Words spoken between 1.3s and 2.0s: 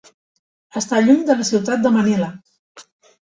la ciutat de